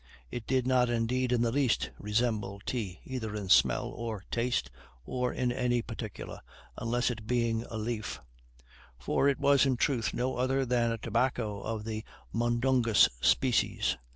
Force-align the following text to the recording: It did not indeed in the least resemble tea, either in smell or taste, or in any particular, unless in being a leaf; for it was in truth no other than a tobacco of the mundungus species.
It 0.31 0.47
did 0.47 0.65
not 0.65 0.89
indeed 0.89 1.31
in 1.31 1.43
the 1.43 1.51
least 1.51 1.91
resemble 1.99 2.59
tea, 2.65 3.01
either 3.05 3.35
in 3.35 3.49
smell 3.49 3.85
or 3.89 4.25
taste, 4.31 4.71
or 5.05 5.31
in 5.31 5.51
any 5.51 5.83
particular, 5.83 6.41
unless 6.75 7.11
in 7.11 7.19
being 7.27 7.65
a 7.69 7.77
leaf; 7.77 8.19
for 8.97 9.29
it 9.29 9.37
was 9.39 9.67
in 9.67 9.77
truth 9.77 10.11
no 10.11 10.37
other 10.37 10.65
than 10.65 10.91
a 10.91 10.97
tobacco 10.97 11.61
of 11.61 11.83
the 11.85 12.03
mundungus 12.33 13.09
species. 13.21 13.95